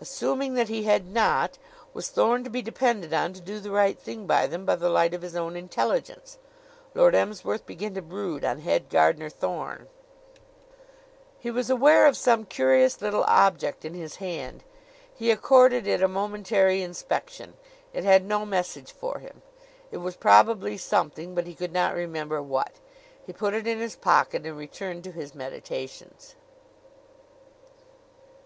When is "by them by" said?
4.26-4.74